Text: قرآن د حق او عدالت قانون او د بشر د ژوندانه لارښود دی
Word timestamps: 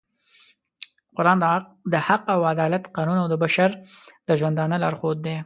قرآن 1.15 1.37
د 1.91 1.93
حق 2.07 2.23
او 2.33 2.39
عدالت 2.53 2.83
قانون 2.95 3.17
او 3.23 3.27
د 3.29 3.35
بشر 3.43 3.69
د 4.27 4.29
ژوندانه 4.39 4.75
لارښود 4.83 5.17
دی 5.25 5.35